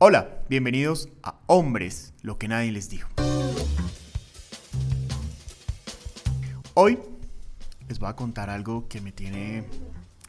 Hola, 0.00 0.28
bienvenidos 0.48 1.08
a 1.24 1.40
Hombres, 1.46 2.14
lo 2.22 2.38
que 2.38 2.46
nadie 2.46 2.70
les 2.70 2.88
dijo. 2.88 3.08
Hoy 6.74 7.00
les 7.88 7.98
voy 7.98 8.08
a 8.08 8.14
contar 8.14 8.48
algo 8.48 8.86
que 8.86 9.00
me 9.00 9.10
tiene 9.10 9.64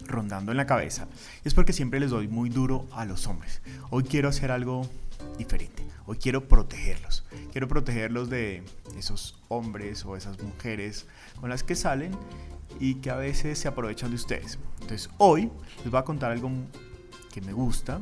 rondando 0.07 0.49
en 0.49 0.57
la 0.57 0.65
cabeza. 0.65 1.07
Es 1.43 1.53
porque 1.53 1.71
siempre 1.71 1.99
les 1.99 2.09
doy 2.09 2.27
muy 2.27 2.49
duro 2.49 2.87
a 2.93 3.05
los 3.05 3.27
hombres. 3.27 3.61
Hoy 3.91 4.05
quiero 4.05 4.29
hacer 4.29 4.49
algo 4.49 4.89
diferente. 5.37 5.85
Hoy 6.07 6.17
quiero 6.17 6.47
protegerlos. 6.47 7.23
Quiero 7.51 7.67
protegerlos 7.67 8.27
de 8.31 8.63
esos 8.97 9.39
hombres 9.49 10.03
o 10.03 10.17
esas 10.17 10.41
mujeres 10.41 11.05
con 11.39 11.51
las 11.51 11.61
que 11.61 11.75
salen 11.75 12.17
y 12.79 12.95
que 12.95 13.11
a 13.11 13.17
veces 13.17 13.59
se 13.59 13.67
aprovechan 13.67 14.09
de 14.09 14.15
ustedes. 14.15 14.57
Entonces 14.81 15.11
hoy 15.19 15.51
les 15.83 15.91
voy 15.91 15.99
a 15.99 16.03
contar 16.05 16.31
algo 16.31 16.49
que 17.31 17.41
me 17.41 17.53
gusta, 17.53 18.01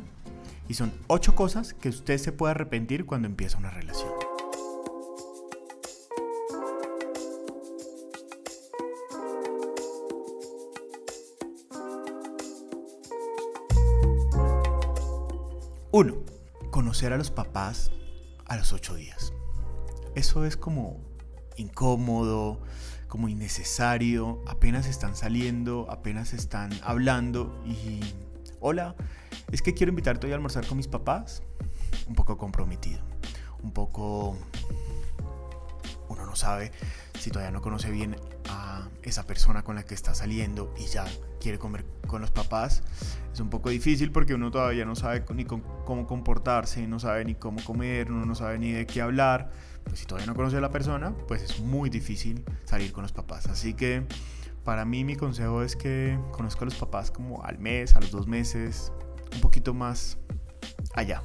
y 0.67 0.73
son 0.73 0.91
ocho 1.07 1.35
cosas 1.35 1.73
que 1.73 1.89
usted 1.89 2.17
se 2.17 2.31
puede 2.31 2.51
arrepentir 2.51 3.05
cuando 3.05 3.27
empieza 3.27 3.57
una 3.57 3.69
relación. 3.69 4.11
Uno, 15.91 16.17
conocer 16.69 17.11
a 17.11 17.17
los 17.17 17.31
papás 17.31 17.91
a 18.45 18.55
los 18.55 18.71
ocho 18.71 18.93
días. 18.93 19.33
Eso 20.15 20.45
es 20.45 20.57
como 20.57 21.01
incómodo, 21.55 22.61
como 23.07 23.29
innecesario, 23.29 24.43
apenas 24.47 24.85
están 24.85 25.15
saliendo, 25.15 25.87
apenas 25.89 26.33
están 26.33 26.71
hablando 26.83 27.63
y 27.65 28.01
hola, 28.59 28.95
es 29.51 29.61
que 29.61 29.73
quiero 29.73 29.91
invitarte 29.91 30.27
hoy 30.27 30.33
a 30.33 30.35
almorzar 30.35 30.65
con 30.65 30.77
mis 30.77 30.87
papás. 30.87 31.43
Un 32.07 32.15
poco 32.15 32.37
comprometido, 32.37 33.01
un 33.61 33.71
poco... 33.71 34.37
Uno 36.09 36.25
no 36.25 36.35
sabe 36.35 36.71
si 37.19 37.31
todavía 37.31 37.51
no 37.51 37.61
conoce 37.61 37.91
bien 37.91 38.15
a 38.49 38.87
esa 39.03 39.27
persona 39.27 39.63
con 39.63 39.75
la 39.75 39.83
que 39.83 39.93
está 39.93 40.15
saliendo 40.15 40.73
y 40.77 40.85
ya 40.85 41.05
quiere 41.41 41.59
comer 41.59 41.85
con 42.07 42.21
los 42.21 42.31
papás. 42.31 42.81
Es 43.33 43.39
un 43.41 43.49
poco 43.49 43.69
difícil 43.69 44.11
porque 44.11 44.33
uno 44.33 44.49
todavía 44.49 44.85
no 44.85 44.95
sabe 44.95 45.25
ni 45.35 45.45
cómo 45.45 46.07
comportarse, 46.07 46.87
no 46.87 46.99
sabe 46.99 47.25
ni 47.25 47.35
cómo 47.35 47.63
comer, 47.63 48.11
uno 48.11 48.25
no 48.25 48.35
sabe 48.35 48.57
ni 48.57 48.71
de 48.71 48.85
qué 48.85 49.01
hablar. 49.01 49.51
Pues 49.83 49.99
si 49.99 50.05
todavía 50.05 50.27
no 50.27 50.35
conoce 50.35 50.57
a 50.57 50.61
la 50.61 50.71
persona, 50.71 51.13
pues 51.27 51.43
es 51.43 51.59
muy 51.59 51.89
difícil 51.89 52.43
salir 52.63 52.93
con 52.93 53.01
los 53.03 53.11
papás. 53.11 53.47
Así 53.47 53.73
que 53.73 54.05
para 54.67 54.83
mí 54.83 55.05
mi 55.05 55.15
consejo 55.15 55.63
es 55.63 55.77
que 55.77 56.19
conozca 56.33 56.63
a 56.63 56.65
los 56.65 56.75
papás 56.75 57.09
como 57.09 57.41
al 57.41 57.57
mes, 57.57 57.95
a 57.95 58.01
los 58.01 58.11
dos 58.11 58.27
meses, 58.27 58.91
un 59.33 59.39
poquito 59.39 59.73
más 59.73 60.17
allá. 60.93 61.23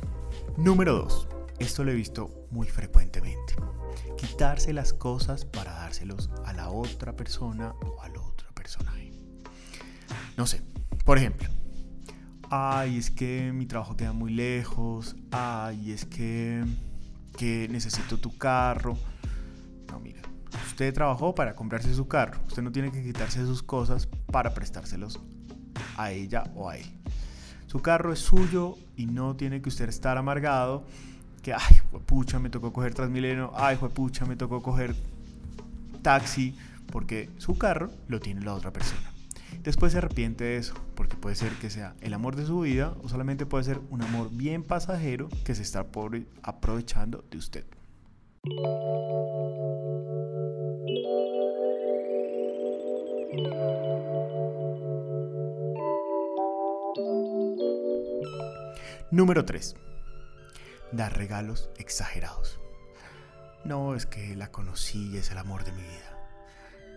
Número 0.57 0.93
2. 0.93 1.29
Esto 1.59 1.83
lo 1.83 1.91
he 1.91 1.95
visto 1.97 2.47
muy 2.53 2.69
frecuentemente. 2.69 3.57
Quitarse 4.17 4.73
las 4.73 4.93
cosas 4.93 5.45
para 5.45 5.73
dárselos 5.73 6.31
a 6.45 6.53
la 6.53 6.69
otra 6.69 7.17
persona 7.17 7.75
o 7.85 8.01
a 8.01 8.09
la 8.11 8.21
otra 8.21 8.49
personaje. 8.55 9.11
No 10.37 10.47
sé, 10.47 10.63
por 11.05 11.19
ejemplo, 11.19 11.49
ay, 12.49 12.97
es 12.97 13.11
que 13.11 13.51
mi 13.53 13.67
trabajo 13.67 13.97
queda 13.97 14.13
muy 14.13 14.33
lejos, 14.33 15.17
ay, 15.33 15.91
es 15.91 16.05
que, 16.05 16.65
que 17.37 17.67
necesito 17.69 18.19
tu 18.19 18.39
carro 18.39 18.97
Usted 20.73 20.95
trabajó 20.95 21.35
para 21.35 21.55
comprarse 21.55 21.93
su 21.93 22.09
carro. 22.09 22.41
Usted 22.47 22.63
no 22.63 22.73
tiene 22.73 22.91
que 22.91 23.03
quitarse 23.03 23.45
sus 23.45 23.63
cosas 23.63 24.09
para 24.29 24.55
prestárselos 24.55 25.21
a 25.99 26.13
ella 26.13 26.45
o 26.55 26.71
a 26.71 26.79
él. 26.79 26.87
Su 27.67 27.83
carro 27.83 28.11
es 28.11 28.21
suyo 28.21 28.79
y 28.97 29.05
no 29.05 29.37
tiene 29.37 29.61
que 29.61 29.69
usted 29.69 29.91
estar 29.91 30.17
amargado 30.17 30.87
que, 31.43 31.53
ay, 31.53 31.77
pucha, 32.07 32.39
me 32.39 32.49
tocó 32.49 32.73
coger 32.73 32.95
Transmilenio, 32.95 33.53
ay, 33.55 33.77
pucha, 33.77 34.25
me 34.25 34.35
tocó 34.35 34.63
coger 34.63 34.97
taxi, 36.01 36.57
porque 36.91 37.29
su 37.37 37.59
carro 37.59 37.91
lo 38.09 38.19
tiene 38.21 38.41
la 38.41 38.55
otra 38.55 38.73
persona. 38.73 39.13
Después 39.63 39.93
se 39.93 39.99
arrepiente 39.99 40.45
de 40.45 40.57
eso, 40.57 40.73
porque 40.95 41.19
puede 41.19 41.37
ser 41.37 41.53
que 41.57 41.69
sea 41.69 41.95
el 42.01 42.15
amor 42.15 42.35
de 42.35 42.47
su 42.47 42.61
vida 42.61 42.95
o 43.03 43.11
solamente 43.11 43.45
puede 43.45 43.65
ser 43.65 43.79
un 43.91 44.01
amor 44.01 44.31
bien 44.33 44.63
pasajero 44.63 45.29
que 45.45 45.55
se 45.55 45.61
está 45.61 45.87
aprovechando 46.43 47.27
de 47.31 47.37
usted. 47.37 47.67
Número 59.13 59.45
3. 59.45 59.77
Dar 60.93 61.15
regalos 61.15 61.69
exagerados. 61.77 62.59
No, 63.63 63.95
es 63.95 64.07
que 64.07 64.35
la 64.37 64.51
conocí 64.51 65.11
y 65.11 65.19
es 65.19 65.31
el 65.31 65.37
amor 65.37 65.65
de 65.65 65.73
mi 65.73 65.83
vida. 65.83 66.19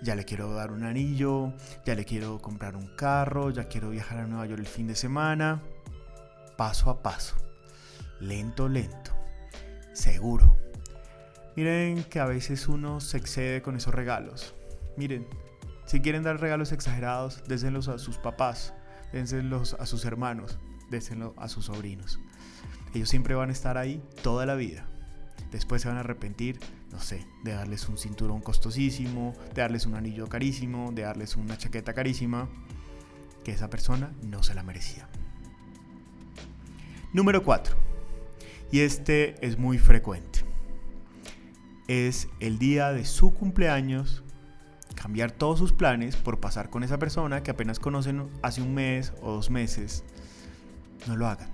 Ya 0.01 0.15
le 0.15 0.23
quiero 0.23 0.53
dar 0.53 0.71
un 0.71 0.85
anillo, 0.85 1.51
ya 1.85 1.93
le 1.93 2.05
quiero 2.05 2.41
comprar 2.41 2.77
un 2.77 2.87
carro, 2.95 3.49
ya 3.49 3.67
quiero 3.67 3.89
viajar 3.89 4.19
a 4.19 4.27
Nueva 4.27 4.45
York 4.45 4.61
el 4.61 4.65
fin 4.65 4.87
de 4.87 4.95
semana. 4.95 5.61
Paso 6.55 6.89
a 6.89 7.03
paso. 7.03 7.35
Lento, 8.21 8.69
lento. 8.69 9.11
Seguro. 9.91 10.55
Miren 11.57 12.05
que 12.05 12.21
a 12.21 12.25
veces 12.25 12.69
uno 12.69 13.01
se 13.01 13.17
excede 13.17 13.61
con 13.61 13.75
esos 13.75 13.93
regalos. 13.93 14.55
Miren, 14.95 15.27
si 15.85 15.99
quieren 15.99 16.23
dar 16.23 16.39
regalos 16.39 16.71
exagerados, 16.71 17.43
désenlos 17.45 17.89
a 17.89 17.97
sus 17.97 18.17
papás, 18.17 18.73
désenlos 19.11 19.73
a 19.73 19.85
sus 19.85 20.05
hermanos, 20.05 20.57
déselo 20.89 21.33
a 21.37 21.47
sus 21.47 21.65
sobrinos. 21.65 22.19
Ellos 22.93 23.09
siempre 23.09 23.35
van 23.35 23.49
a 23.49 23.53
estar 23.53 23.77
ahí 23.77 24.01
toda 24.23 24.45
la 24.45 24.55
vida. 24.55 24.85
Después 25.51 25.81
se 25.81 25.87
van 25.87 25.97
a 25.97 26.01
arrepentir, 26.01 26.59
no 26.91 26.99
sé, 26.99 27.25
de 27.43 27.53
darles 27.53 27.87
un 27.87 27.97
cinturón 27.97 28.41
costosísimo, 28.41 29.33
de 29.53 29.61
darles 29.61 29.85
un 29.85 29.95
anillo 29.95 30.27
carísimo, 30.27 30.91
de 30.91 31.03
darles 31.03 31.35
una 31.35 31.57
chaqueta 31.57 31.93
carísima, 31.93 32.49
que 33.43 33.51
esa 33.51 33.69
persona 33.69 34.11
no 34.23 34.43
se 34.43 34.53
la 34.53 34.63
merecía. 34.63 35.07
Número 37.13 37.43
4. 37.43 37.75
Y 38.71 38.79
este 38.81 39.35
es 39.45 39.57
muy 39.57 39.77
frecuente. 39.77 40.39
Es 41.87 42.27
el 42.39 42.57
día 42.57 42.91
de 42.91 43.05
su 43.05 43.33
cumpleaños 43.33 44.23
cambiar 44.95 45.31
todos 45.31 45.59
sus 45.59 45.71
planes 45.71 46.15
por 46.15 46.39
pasar 46.39 46.69
con 46.69 46.83
esa 46.83 46.97
persona 46.97 47.43
que 47.43 47.51
apenas 47.51 47.79
conocen 47.79 48.27
hace 48.41 48.61
un 48.61 48.73
mes 48.73 49.13
o 49.21 49.31
dos 49.31 49.49
meses 49.49 50.03
no 51.07 51.15
lo 51.15 51.27
hagan. 51.27 51.49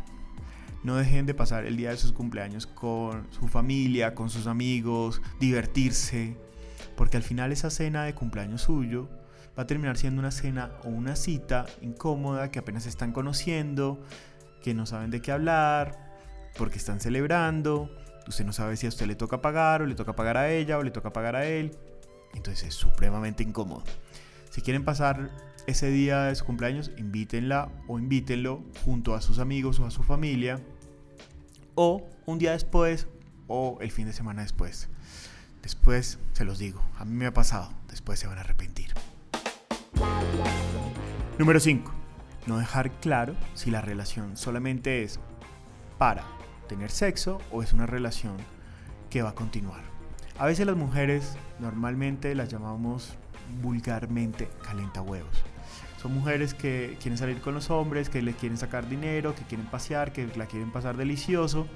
No 0.83 0.95
dejen 0.95 1.25
de 1.25 1.33
pasar 1.33 1.65
el 1.65 1.77
día 1.77 1.91
de 1.91 1.97
sus 1.97 2.11
cumpleaños 2.11 2.65
con 2.65 3.31
su 3.31 3.47
familia, 3.47 4.15
con 4.15 4.29
sus 4.29 4.47
amigos, 4.47 5.21
divertirse, 5.39 6.37
porque 6.95 7.17
al 7.17 7.23
final 7.23 7.51
esa 7.51 7.69
cena 7.69 8.03
de 8.03 8.15
cumpleaños 8.15 8.63
suyo 8.63 9.09
va 9.57 9.63
a 9.63 9.67
terminar 9.67 9.97
siendo 9.97 10.19
una 10.19 10.31
cena 10.31 10.71
o 10.83 10.89
una 10.89 11.15
cita 11.15 11.65
incómoda 11.81 12.49
que 12.51 12.59
apenas 12.59 12.85
están 12.85 13.11
conociendo, 13.11 14.01
que 14.63 14.73
no 14.73 14.85
saben 14.85 15.11
de 15.11 15.21
qué 15.21 15.31
hablar, 15.31 16.17
porque 16.57 16.77
están 16.77 16.99
celebrando, 16.99 17.89
usted 18.27 18.45
no 18.45 18.53
sabe 18.53 18.77
si 18.77 18.85
a 18.85 18.89
usted 18.89 19.05
le 19.05 19.15
toca 19.15 19.41
pagar 19.41 19.81
o 19.81 19.85
le 19.85 19.95
toca 19.95 20.13
pagar 20.13 20.37
a 20.37 20.49
ella 20.49 20.77
o 20.77 20.83
le 20.83 20.91
toca 20.91 21.13
pagar 21.13 21.35
a 21.35 21.45
él, 21.45 21.77
entonces 22.33 22.69
es 22.69 22.73
supremamente 22.73 23.43
incómodo. 23.43 23.83
Si 24.49 24.61
quieren 24.61 24.83
pasar 24.83 25.29
ese 25.67 25.89
día 25.89 26.23
de 26.23 26.35
su 26.35 26.45
cumpleaños, 26.45 26.91
invítenla 26.97 27.69
o 27.87 27.99
invítenlo 27.99 28.63
junto 28.85 29.15
a 29.15 29.21
sus 29.21 29.39
amigos 29.39 29.79
o 29.79 29.85
a 29.85 29.91
su 29.91 30.03
familia. 30.03 30.59
O 31.75 32.09
un 32.25 32.39
día 32.39 32.51
después 32.51 33.07
o 33.47 33.77
el 33.81 33.91
fin 33.91 34.05
de 34.05 34.13
semana 34.13 34.41
después. 34.41 34.89
Después, 35.61 36.19
se 36.33 36.45
los 36.45 36.57
digo, 36.57 36.81
a 36.97 37.05
mí 37.05 37.13
me 37.13 37.27
ha 37.27 37.33
pasado, 37.33 37.71
después 37.89 38.19
se 38.19 38.27
van 38.27 38.37
a 38.37 38.41
arrepentir. 38.41 38.91
Número 41.37 41.59
5. 41.59 41.91
No 42.47 42.57
dejar 42.57 42.91
claro 42.99 43.35
si 43.53 43.69
la 43.69 43.81
relación 43.81 44.37
solamente 44.37 45.03
es 45.03 45.19
para 45.97 46.23
tener 46.67 46.89
sexo 46.89 47.39
o 47.51 47.61
es 47.61 47.73
una 47.73 47.85
relación 47.85 48.37
que 49.09 49.21
va 49.21 49.29
a 49.29 49.35
continuar. 49.35 49.81
A 50.39 50.45
veces 50.45 50.65
las 50.65 50.75
mujeres 50.75 51.35
normalmente 51.59 52.33
las 52.33 52.49
llamamos 52.49 53.15
vulgarmente 53.51 54.49
calenta 54.63 55.01
huevos. 55.01 55.43
Son 56.01 56.13
mujeres 56.13 56.53
que 56.53 56.97
quieren 56.99 57.17
salir 57.17 57.41
con 57.41 57.53
los 57.53 57.69
hombres, 57.69 58.09
que 58.09 58.21
le 58.21 58.33
quieren 58.33 58.57
sacar 58.57 58.89
dinero, 58.89 59.35
que 59.35 59.43
quieren 59.43 59.67
pasear, 59.67 60.11
que 60.11 60.27
la 60.35 60.47
quieren 60.47 60.71
pasar 60.71 60.97
delicioso, 60.97 61.67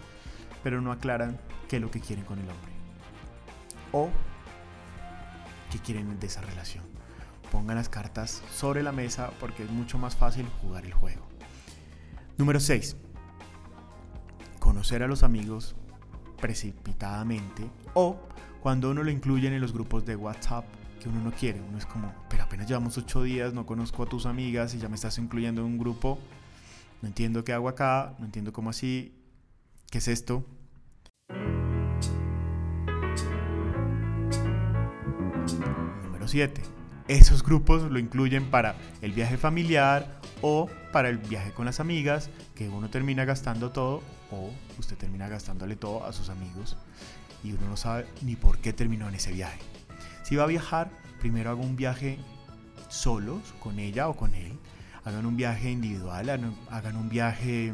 pero 0.63 0.81
no 0.81 0.91
aclaran 0.91 1.39
qué 1.69 1.75
es 1.75 1.81
lo 1.81 1.91
que 1.91 1.99
quieren 1.99 2.25
con 2.25 2.39
el 2.39 2.49
hombre. 2.49 2.71
O 3.91 4.09
qué 5.71 5.77
quieren 5.79 6.19
de 6.19 6.25
esa 6.27 6.41
relación. 6.41 6.83
Pongan 7.51 7.75
las 7.75 7.87
cartas 7.87 8.41
sobre 8.51 8.81
la 8.81 8.91
mesa 8.91 9.31
porque 9.39 9.63
es 9.63 9.69
mucho 9.69 9.97
más 9.99 10.15
fácil 10.15 10.47
jugar 10.61 10.85
el 10.85 10.93
juego. 10.93 11.21
Número 12.37 12.59
6. 12.59 12.97
Conocer 14.59 15.03
a 15.03 15.07
los 15.07 15.21
amigos 15.21 15.75
precipitadamente 16.41 17.69
o 17.93 18.19
cuando 18.61 18.89
uno 18.89 19.03
lo 19.03 19.11
incluyen 19.11 19.53
en 19.53 19.61
los 19.61 19.71
grupos 19.71 20.05
de 20.05 20.15
WhatsApp 20.15 20.65
uno 21.05 21.21
no 21.21 21.31
quiere. 21.31 21.61
Uno 21.61 21.77
es 21.77 21.85
como, 21.85 22.13
pero 22.29 22.43
apenas 22.43 22.67
llevamos 22.67 22.97
ocho 22.97 23.23
días, 23.23 23.53
no 23.53 23.65
conozco 23.65 24.03
a 24.03 24.05
tus 24.05 24.25
amigas 24.25 24.73
y 24.73 24.79
ya 24.79 24.89
me 24.89 24.95
estás 24.95 25.17
incluyendo 25.17 25.61
en 25.61 25.67
un 25.67 25.77
grupo. 25.77 26.19
No 27.01 27.07
entiendo 27.07 27.43
qué 27.43 27.53
hago 27.53 27.69
acá, 27.69 28.15
no 28.19 28.25
entiendo 28.25 28.53
cómo 28.53 28.69
así. 28.69 29.13
¿Qué 29.91 29.99
es 29.99 30.07
esto? 30.07 30.45
Número 36.03 36.27
7. 36.27 36.61
Esos 37.07 37.43
grupos 37.43 37.83
lo 37.83 37.99
incluyen 37.99 38.49
para 38.49 38.75
el 39.01 39.11
viaje 39.11 39.37
familiar 39.37 40.19
o 40.41 40.69
para 40.91 41.09
el 41.09 41.19
viaje 41.19 41.51
con 41.51 41.65
las 41.65 41.79
amigas, 41.79 42.31
que 42.55 42.67
uno 42.67 42.89
termina 42.89 43.25
gastando 43.25 43.71
todo 43.71 44.01
o 44.31 44.49
usted 44.79 44.97
termina 44.97 45.27
gastándole 45.27 45.75
todo 45.75 46.03
a 46.03 46.13
sus 46.13 46.29
amigos 46.29 46.77
y 47.43 47.51
uno 47.51 47.67
no 47.69 47.77
sabe 47.77 48.07
ni 48.23 48.35
por 48.35 48.57
qué 48.57 48.73
terminó 48.73 49.07
en 49.07 49.15
ese 49.15 49.31
viaje. 49.31 49.59
Si 50.25 50.35
va 50.35 50.45
a 50.45 50.47
viajar, 50.47 50.89
primero 51.19 51.51
haga 51.51 51.61
un 51.61 51.75
viaje 51.75 52.17
solos, 52.89 53.53
con 53.59 53.77
ella 53.77 54.09
o 54.09 54.15
con 54.15 54.33
él. 54.33 54.57
Hagan 55.03 55.27
un 55.27 55.37
viaje 55.37 55.69
individual, 55.69 56.27
hagan 56.71 56.95
un 56.95 57.09
viaje 57.09 57.71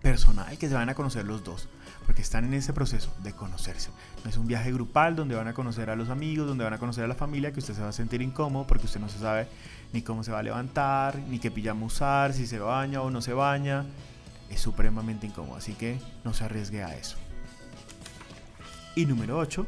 personal 0.00 0.56
que 0.56 0.68
se 0.68 0.74
van 0.74 0.88
a 0.88 0.94
conocer 0.94 1.24
los 1.24 1.42
dos, 1.42 1.68
porque 2.04 2.22
están 2.22 2.44
en 2.44 2.54
ese 2.54 2.72
proceso 2.72 3.12
de 3.24 3.32
conocerse. 3.32 3.90
No 4.22 4.30
es 4.30 4.36
un 4.36 4.46
viaje 4.46 4.70
grupal 4.72 5.16
donde 5.16 5.34
van 5.34 5.48
a 5.48 5.52
conocer 5.52 5.90
a 5.90 5.96
los 5.96 6.10
amigos, 6.10 6.46
donde 6.46 6.62
van 6.62 6.74
a 6.74 6.78
conocer 6.78 7.02
a 7.02 7.08
la 7.08 7.16
familia, 7.16 7.52
que 7.52 7.58
usted 7.58 7.74
se 7.74 7.82
va 7.82 7.88
a 7.88 7.92
sentir 7.92 8.22
incómodo 8.22 8.64
porque 8.68 8.86
usted 8.86 9.00
no 9.00 9.08
se 9.08 9.18
sabe 9.18 9.48
ni 9.92 10.02
cómo 10.02 10.22
se 10.22 10.30
va 10.30 10.38
a 10.38 10.42
levantar, 10.44 11.18
ni 11.28 11.40
qué 11.40 11.50
pijama 11.50 11.86
usar, 11.86 12.34
si 12.34 12.46
se 12.46 12.60
baña 12.60 13.02
o 13.02 13.10
no 13.10 13.20
se 13.20 13.32
baña. 13.32 13.84
Es 14.48 14.60
supremamente 14.60 15.26
incómodo, 15.26 15.56
así 15.56 15.72
que 15.72 15.98
no 16.22 16.32
se 16.34 16.44
arriesgue 16.44 16.84
a 16.84 16.94
eso. 16.94 17.16
Y 18.94 19.06
número 19.06 19.38
8, 19.38 19.66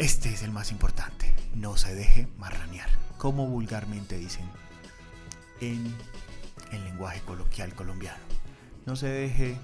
este 0.00 0.30
es 0.32 0.42
el 0.42 0.50
más 0.50 0.70
importante, 0.70 1.30
no 1.54 1.76
se 1.76 1.94
deje 1.94 2.26
marranear, 2.38 2.88
como 3.18 3.46
vulgarmente 3.46 4.16
dicen 4.16 4.48
en 5.60 5.94
el 6.72 6.84
lenguaje 6.84 7.20
coloquial 7.20 7.74
colombiano. 7.74 8.18
No 8.86 8.96
se 8.96 9.08
deje, 9.08 9.58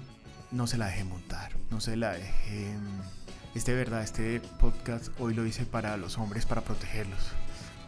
no 0.51 0.67
se 0.67 0.77
la 0.77 0.85
deje 0.85 1.05
montar, 1.05 1.53
no 1.71 1.81
se 1.81 1.97
la 1.97 2.11
deje... 2.11 2.75
Este 3.55 3.73
verdad, 3.73 4.03
este 4.03 4.39
podcast 4.59 5.07
hoy 5.19 5.33
lo 5.33 5.43
hice 5.47 5.65
para 5.65 5.97
los 5.97 6.19
hombres, 6.19 6.45
para 6.45 6.61
protegerlos, 6.61 7.31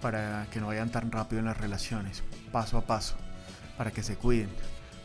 para 0.01 0.47
que 0.49 0.59
no 0.59 0.67
vayan 0.67 0.89
tan 0.89 1.11
rápido 1.11 1.41
en 1.41 1.45
las 1.45 1.57
relaciones, 1.57 2.23
paso 2.51 2.79
a 2.79 2.87
paso, 2.87 3.15
para 3.77 3.91
que 3.91 4.01
se 4.01 4.15
cuiden, 4.15 4.49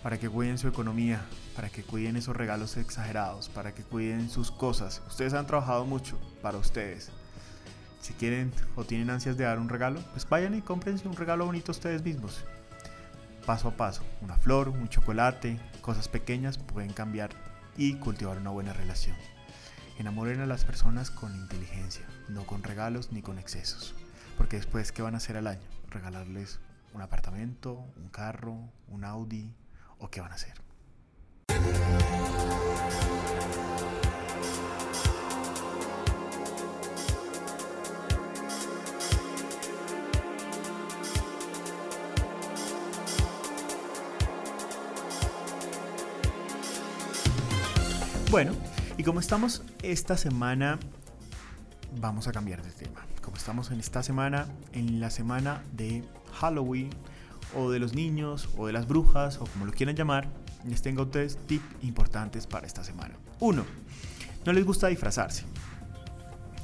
para 0.02 0.18
que 0.18 0.30
cuiden 0.30 0.56
su 0.56 0.66
economía, 0.66 1.20
para 1.54 1.68
que 1.68 1.82
cuiden 1.82 2.16
esos 2.16 2.34
regalos 2.34 2.78
exagerados, 2.78 3.50
para 3.50 3.74
que 3.74 3.82
cuiden 3.82 4.30
sus 4.30 4.50
cosas. 4.50 5.02
Ustedes 5.08 5.34
han 5.34 5.46
trabajado 5.46 5.84
mucho 5.84 6.18
para 6.40 6.56
ustedes. 6.56 7.10
Si 8.04 8.12
quieren 8.12 8.52
o 8.76 8.84
tienen 8.84 9.08
ansias 9.08 9.38
de 9.38 9.44
dar 9.44 9.58
un 9.58 9.70
regalo, 9.70 9.98
pues 10.12 10.28
vayan 10.28 10.54
y 10.54 10.60
cómprense 10.60 11.08
un 11.08 11.16
regalo 11.16 11.46
bonito 11.46 11.72
ustedes 11.72 12.02
mismos 12.02 12.44
paso 13.44 13.68
a 13.68 13.76
paso. 13.76 14.02
Una 14.20 14.36
flor, 14.36 14.68
un 14.68 14.88
chocolate, 14.88 15.58
cosas 15.80 16.08
pequeñas 16.08 16.58
pueden 16.58 16.92
cambiar 16.92 17.30
y 17.78 17.94
cultivar 17.94 18.38
una 18.38 18.50
buena 18.50 18.74
relación. 18.74 19.16
Enamoren 19.98 20.40
a 20.40 20.46
las 20.46 20.66
personas 20.66 21.10
con 21.10 21.34
inteligencia, 21.34 22.04
no 22.28 22.44
con 22.46 22.62
regalos 22.62 23.10
ni 23.10 23.22
con 23.22 23.38
excesos. 23.38 23.94
Porque 24.36 24.56
después, 24.56 24.92
¿qué 24.92 25.00
van 25.00 25.14
a 25.14 25.18
hacer 25.18 25.38
al 25.38 25.46
año? 25.46 25.62
¿Regalarles 25.88 26.58
un 26.92 27.00
apartamento, 27.00 27.84
un 27.96 28.08
carro, 28.08 28.58
un 28.88 29.04
Audi? 29.04 29.54
¿O 29.98 30.10
qué 30.10 30.20
van 30.20 30.32
a 30.32 30.34
hacer? 30.34 30.54
Bueno, 48.34 48.50
y 48.98 49.04
como 49.04 49.20
estamos 49.20 49.62
esta 49.84 50.16
semana, 50.16 50.80
vamos 52.00 52.26
a 52.26 52.32
cambiar 52.32 52.64
de 52.64 52.70
tema. 52.72 53.06
Como 53.22 53.36
estamos 53.36 53.70
en 53.70 53.78
esta 53.78 54.02
semana, 54.02 54.48
en 54.72 54.98
la 54.98 55.10
semana 55.10 55.62
de 55.70 56.02
Halloween, 56.32 56.90
o 57.56 57.70
de 57.70 57.78
los 57.78 57.94
niños, 57.94 58.48
o 58.56 58.66
de 58.66 58.72
las 58.72 58.88
brujas, 58.88 59.38
o 59.38 59.46
como 59.46 59.66
lo 59.66 59.72
quieran 59.72 59.94
llamar, 59.94 60.26
les 60.66 60.82
tengo 60.82 61.06
tres 61.06 61.38
tips 61.46 61.64
importantes 61.82 62.48
para 62.48 62.66
esta 62.66 62.82
semana. 62.82 63.14
Uno, 63.38 63.64
no 64.44 64.52
les 64.52 64.64
gusta 64.64 64.88
disfrazarse. 64.88 65.44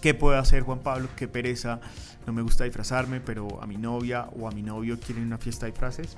¿Qué 0.00 0.12
puede 0.12 0.38
hacer 0.38 0.64
Juan 0.64 0.81
Pablo? 0.81 1.08
Qué 1.14 1.28
pereza. 1.28 1.78
No 2.26 2.32
me 2.32 2.43
gusta 2.43 2.64
disfrazarme, 2.64 3.20
pero 3.20 3.62
a 3.62 3.69
mi 3.69 3.76
novia 3.76 4.25
o 4.37 4.49
a 4.49 4.50
mi 4.50 4.64
novio 4.64 4.99
quieren 4.99 5.25
una 5.25 5.38
fiesta 5.38 5.66
de 5.66 5.70
disfraces. 5.70 6.16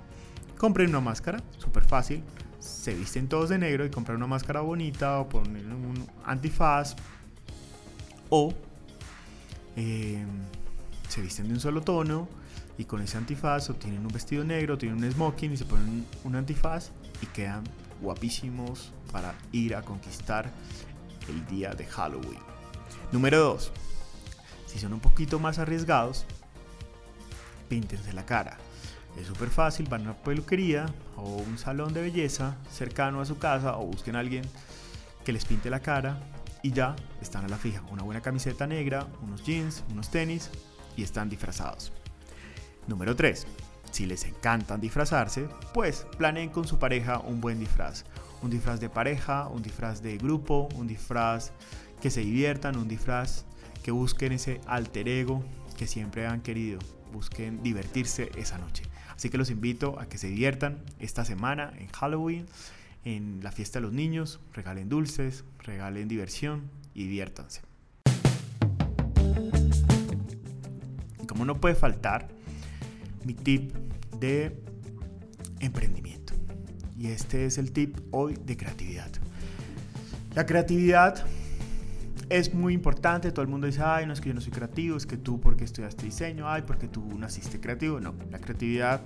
Compren 0.56 0.88
una 0.88 1.00
máscara, 1.00 1.42
súper 1.58 1.84
fácil 1.84 2.24
se 2.62 2.94
visten 2.94 3.28
todos 3.28 3.48
de 3.48 3.58
negro 3.58 3.84
y 3.84 3.90
comprar 3.90 4.16
una 4.16 4.26
máscara 4.26 4.60
bonita 4.60 5.18
o 5.18 5.28
poner 5.28 5.66
un 5.66 6.06
antifaz 6.24 6.94
o 8.30 8.54
em, 9.74 10.28
se 11.08 11.20
visten 11.20 11.48
de 11.48 11.54
un 11.54 11.60
solo 11.60 11.82
tono 11.82 12.28
y 12.78 12.84
con 12.84 13.02
ese 13.02 13.18
antifaz 13.18 13.68
o 13.70 13.74
tienen 13.74 14.00
un 14.06 14.12
vestido 14.12 14.44
negro, 14.44 14.78
tienen 14.78 15.02
un 15.02 15.10
smoking 15.10 15.52
y 15.52 15.56
se 15.56 15.64
ponen 15.64 16.06
un 16.24 16.36
antifaz 16.36 16.90
y 17.20 17.26
quedan 17.26 17.64
guapísimos 18.00 18.92
para 19.10 19.34
ir 19.50 19.74
a 19.74 19.82
conquistar 19.82 20.50
el 21.28 21.44
día 21.46 21.74
de 21.74 21.84
Halloween. 21.84 22.40
Número 23.10 23.38
2. 23.38 23.72
Si 24.66 24.78
son 24.78 24.92
un 24.92 25.00
poquito 25.00 25.38
más 25.38 25.58
arriesgados, 25.58 26.24
píntense 27.68 28.12
la 28.12 28.24
cara. 28.24 28.56
Es 29.16 29.26
súper 29.26 29.50
fácil, 29.50 29.86
van 29.88 30.02
a 30.02 30.04
una 30.04 30.14
peluquería 30.14 30.86
o 31.16 31.36
un 31.36 31.58
salón 31.58 31.92
de 31.92 32.00
belleza 32.00 32.56
cercano 32.70 33.20
a 33.20 33.26
su 33.26 33.38
casa 33.38 33.76
o 33.76 33.86
busquen 33.86 34.16
a 34.16 34.20
alguien 34.20 34.44
que 35.24 35.32
les 35.32 35.44
pinte 35.44 35.70
la 35.70 35.80
cara 35.80 36.18
y 36.62 36.72
ya 36.72 36.96
están 37.20 37.44
a 37.44 37.48
la 37.48 37.58
fija. 37.58 37.82
Una 37.90 38.02
buena 38.02 38.22
camiseta 38.22 38.66
negra, 38.66 39.06
unos 39.22 39.44
jeans, 39.44 39.84
unos 39.90 40.10
tenis 40.10 40.50
y 40.96 41.02
están 41.02 41.28
disfrazados. 41.28 41.92
Número 42.86 43.14
3. 43.14 43.46
Si 43.90 44.06
les 44.06 44.24
encantan 44.24 44.80
disfrazarse, 44.80 45.48
pues 45.74 46.06
planeen 46.16 46.48
con 46.48 46.66
su 46.66 46.78
pareja 46.78 47.18
un 47.18 47.40
buen 47.40 47.60
disfraz. 47.60 48.04
Un 48.40 48.50
disfraz 48.50 48.80
de 48.80 48.88
pareja, 48.88 49.48
un 49.48 49.62
disfraz 49.62 50.02
de 50.02 50.16
grupo, 50.16 50.68
un 50.76 50.86
disfraz 50.86 51.52
que 52.00 52.10
se 52.10 52.22
diviertan, 52.22 52.76
un 52.76 52.88
disfraz 52.88 53.44
que 53.82 53.90
busquen 53.90 54.32
ese 54.32 54.60
alter 54.66 55.08
ego 55.08 55.44
que 55.76 55.86
siempre 55.86 56.26
han 56.26 56.40
querido. 56.40 56.78
Busquen 57.12 57.62
divertirse 57.62 58.30
esa 58.36 58.58
noche. 58.58 58.84
Así 59.14 59.28
que 59.28 59.38
los 59.38 59.50
invito 59.50 60.00
a 60.00 60.06
que 60.06 60.18
se 60.18 60.28
diviertan 60.28 60.82
esta 60.98 61.24
semana 61.24 61.72
en 61.78 61.88
Halloween, 61.88 62.46
en 63.04 63.40
la 63.42 63.52
fiesta 63.52 63.78
de 63.78 63.84
los 63.84 63.92
niños, 63.92 64.40
regalen 64.52 64.88
dulces, 64.88 65.44
regalen 65.60 66.08
diversión 66.08 66.70
y 66.94 67.04
diviértanse. 67.04 67.60
Como 71.26 71.44
no 71.44 71.60
puede 71.60 71.74
faltar, 71.74 72.28
mi 73.24 73.34
tip 73.34 73.74
de 74.18 74.56
emprendimiento. 75.60 76.34
Y 76.98 77.08
este 77.08 77.46
es 77.46 77.58
el 77.58 77.72
tip 77.72 77.98
hoy 78.10 78.38
de 78.44 78.56
creatividad. 78.56 79.10
La 80.34 80.46
creatividad 80.46 81.26
es 82.32 82.54
muy 82.54 82.72
importante, 82.72 83.30
todo 83.30 83.42
el 83.42 83.48
mundo 83.48 83.66
dice, 83.66 83.82
ay, 83.84 84.06
no 84.06 84.14
es 84.14 84.22
que 84.22 84.30
yo 84.30 84.34
no 84.34 84.40
soy 84.40 84.52
creativo, 84.52 84.96
es 84.96 85.04
que 85.04 85.18
tú 85.18 85.38
porque 85.38 85.64
estudiaste 85.64 86.06
diseño, 86.06 86.48
ay, 86.48 86.62
porque 86.62 86.88
tú 86.88 87.06
naciste 87.18 87.60
creativo. 87.60 88.00
No, 88.00 88.14
la 88.30 88.38
creatividad 88.38 89.02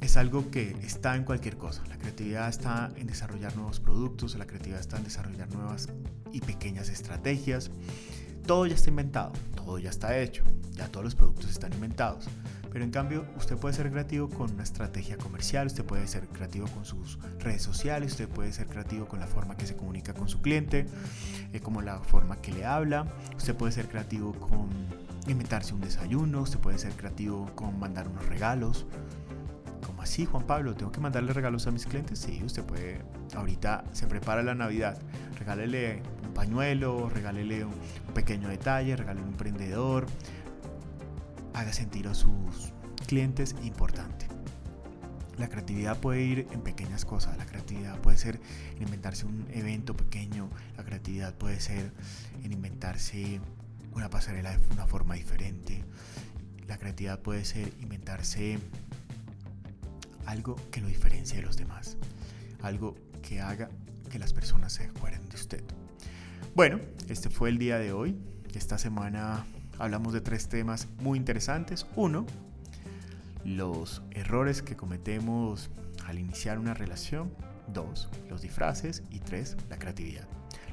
es 0.00 0.16
algo 0.16 0.50
que 0.50 0.70
está 0.82 1.14
en 1.14 1.24
cualquier 1.24 1.58
cosa. 1.58 1.82
La 1.90 1.98
creatividad 1.98 2.48
está 2.48 2.90
en 2.96 3.06
desarrollar 3.06 3.54
nuevos 3.54 3.80
productos, 3.80 4.34
la 4.36 4.46
creatividad 4.46 4.80
está 4.80 4.96
en 4.96 5.04
desarrollar 5.04 5.52
nuevas 5.52 5.90
y 6.32 6.40
pequeñas 6.40 6.88
estrategias. 6.88 7.70
Todo 8.46 8.64
ya 8.64 8.74
está 8.74 8.88
inventado, 8.88 9.32
todo 9.56 9.78
ya 9.78 9.90
está 9.90 10.18
hecho, 10.18 10.42
ya 10.72 10.88
todos 10.88 11.04
los 11.04 11.14
productos 11.14 11.50
están 11.50 11.74
inventados. 11.74 12.28
Pero 12.74 12.84
en 12.84 12.90
cambio, 12.90 13.24
usted 13.36 13.56
puede 13.56 13.72
ser 13.72 13.88
creativo 13.92 14.28
con 14.28 14.50
una 14.50 14.64
estrategia 14.64 15.16
comercial, 15.16 15.68
usted 15.68 15.84
puede 15.84 16.08
ser 16.08 16.26
creativo 16.26 16.66
con 16.66 16.84
sus 16.84 17.20
redes 17.38 17.62
sociales, 17.62 18.10
usted 18.10 18.28
puede 18.28 18.52
ser 18.52 18.66
creativo 18.66 19.06
con 19.06 19.20
la 19.20 19.28
forma 19.28 19.56
que 19.56 19.64
se 19.64 19.76
comunica 19.76 20.12
con 20.12 20.28
su 20.28 20.42
cliente, 20.42 20.88
eh, 21.52 21.60
como 21.60 21.82
la 21.82 22.00
forma 22.00 22.40
que 22.40 22.50
le 22.50 22.66
habla, 22.66 23.06
usted 23.36 23.54
puede 23.54 23.70
ser 23.70 23.86
creativo 23.86 24.32
con 24.32 24.70
inventarse 25.28 25.72
un 25.72 25.82
desayuno, 25.82 26.42
usted 26.42 26.58
puede 26.58 26.78
ser 26.78 26.90
creativo 26.94 27.48
con 27.54 27.78
mandar 27.78 28.08
unos 28.08 28.26
regalos. 28.26 28.86
Como 29.86 30.02
así, 30.02 30.26
Juan 30.26 30.44
Pablo? 30.44 30.74
¿Tengo 30.74 30.90
que 30.90 30.98
mandarle 30.98 31.32
regalos 31.32 31.68
a 31.68 31.70
mis 31.70 31.86
clientes? 31.86 32.18
Sí, 32.18 32.42
usted 32.44 32.64
puede. 32.64 33.02
Ahorita 33.36 33.84
se 33.92 34.08
prepara 34.08 34.42
la 34.42 34.56
Navidad. 34.56 34.98
Regálele 35.38 36.02
un 36.26 36.34
pañuelo, 36.34 37.08
regálele 37.08 37.66
un 37.66 37.74
pequeño 38.14 38.48
detalle, 38.48 38.96
regálele 38.96 39.28
un 39.28 39.34
prendedor, 39.34 40.06
haga 41.54 41.72
sentir 41.72 42.08
a 42.08 42.14
sus 42.14 42.72
clientes 43.06 43.54
importante. 43.62 44.26
La 45.38 45.48
creatividad 45.48 45.98
puede 45.98 46.22
ir 46.22 46.46
en 46.52 46.60
pequeñas 46.60 47.04
cosas, 47.04 47.36
la 47.38 47.46
creatividad 47.46 47.98
puede 48.00 48.18
ser 48.18 48.40
en 48.76 48.82
inventarse 48.82 49.26
un 49.26 49.46
evento 49.52 49.96
pequeño, 49.96 50.48
la 50.76 50.84
creatividad 50.84 51.34
puede 51.34 51.58
ser 51.60 51.92
en 52.44 52.52
inventarse 52.52 53.40
una 53.92 54.10
pasarela 54.10 54.56
de 54.56 54.74
una 54.74 54.86
forma 54.86 55.14
diferente, 55.14 55.84
la 56.68 56.78
creatividad 56.78 57.20
puede 57.20 57.44
ser 57.44 57.72
inventarse 57.80 58.58
algo 60.26 60.56
que 60.70 60.80
lo 60.80 60.88
diferencie 60.88 61.36
de 61.36 61.42
los 61.42 61.56
demás. 61.56 61.96
algo 62.62 62.94
que 63.22 63.40
haga 63.42 63.68
que 64.10 64.18
las 64.18 64.32
personas 64.32 64.72
se 64.72 64.84
acuerden 64.84 65.28
de 65.28 65.34
usted. 65.34 65.62
Bueno, 66.54 66.80
este 67.08 67.28
fue 67.28 67.50
el 67.50 67.58
día 67.58 67.78
de 67.78 67.92
hoy. 67.92 68.16
Esta 68.54 68.78
semana 68.78 69.44
hablamos 69.78 70.12
de 70.12 70.20
tres 70.20 70.48
temas 70.48 70.88
muy 71.00 71.18
interesantes. 71.18 71.86
Uno, 71.96 72.26
los 73.44 74.02
errores 74.10 74.62
que 74.62 74.76
cometemos 74.76 75.70
al 76.06 76.18
iniciar 76.18 76.58
una 76.58 76.74
relación. 76.74 77.32
Dos, 77.72 78.08
los 78.28 78.42
disfraces. 78.42 79.02
Y 79.10 79.20
tres, 79.20 79.56
la 79.70 79.78
creatividad. 79.78 80.26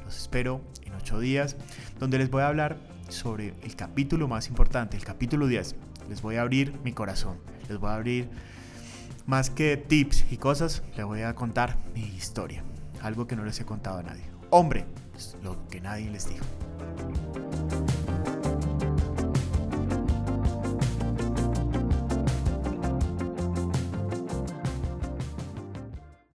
Los 0.03 0.17
espero 0.17 0.61
en 0.83 0.93
ocho 0.93 1.19
días, 1.19 1.55
donde 1.99 2.17
les 2.17 2.29
voy 2.29 2.41
a 2.41 2.47
hablar 2.47 2.77
sobre 3.09 3.53
el 3.63 3.75
capítulo 3.75 4.27
más 4.27 4.47
importante, 4.47 4.97
el 4.97 5.05
capítulo 5.05 5.47
10. 5.47 5.75
Les 6.09 6.21
voy 6.21 6.35
a 6.35 6.41
abrir 6.41 6.77
mi 6.83 6.91
corazón. 6.91 7.37
Les 7.69 7.77
voy 7.77 7.89
a 7.89 7.95
abrir 7.95 8.29
más 9.25 9.49
que 9.49 9.77
tips 9.77 10.25
y 10.31 10.37
cosas, 10.37 10.83
les 10.97 11.05
voy 11.05 11.21
a 11.21 11.35
contar 11.35 11.77
mi 11.93 12.03
historia. 12.03 12.63
Algo 13.01 13.27
que 13.27 13.35
no 13.35 13.45
les 13.45 13.59
he 13.59 13.65
contado 13.65 13.99
a 13.99 14.03
nadie. 14.03 14.23
Hombre, 14.49 14.85
lo 15.43 15.67
que 15.69 15.79
nadie 15.79 16.09
les 16.09 16.27
dijo. 16.27 16.45